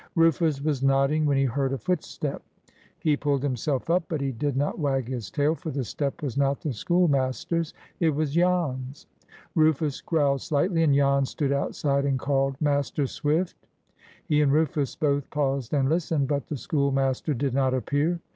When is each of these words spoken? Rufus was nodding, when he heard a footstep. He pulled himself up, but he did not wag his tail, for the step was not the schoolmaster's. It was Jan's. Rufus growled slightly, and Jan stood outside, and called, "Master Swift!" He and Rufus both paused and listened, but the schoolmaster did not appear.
Rufus 0.15 0.63
was 0.63 0.81
nodding, 0.81 1.27
when 1.27 1.37
he 1.37 1.45
heard 1.45 1.71
a 1.73 1.77
footstep. 1.77 2.41
He 2.97 3.15
pulled 3.15 3.43
himself 3.43 3.87
up, 3.87 4.03
but 4.09 4.19
he 4.19 4.31
did 4.31 4.57
not 4.57 4.79
wag 4.79 5.07
his 5.07 5.29
tail, 5.29 5.53
for 5.53 5.69
the 5.69 5.83
step 5.83 6.23
was 6.23 6.35
not 6.35 6.59
the 6.59 6.73
schoolmaster's. 6.73 7.75
It 7.99 8.09
was 8.09 8.31
Jan's. 8.33 9.05
Rufus 9.53 10.01
growled 10.01 10.41
slightly, 10.41 10.81
and 10.81 10.95
Jan 10.95 11.25
stood 11.27 11.51
outside, 11.51 12.05
and 12.05 12.17
called, 12.17 12.59
"Master 12.59 13.05
Swift!" 13.05 13.67
He 14.25 14.41
and 14.41 14.51
Rufus 14.51 14.95
both 14.95 15.29
paused 15.29 15.71
and 15.71 15.87
listened, 15.87 16.27
but 16.27 16.47
the 16.47 16.57
schoolmaster 16.57 17.35
did 17.35 17.53
not 17.53 17.75
appear. 17.75 18.19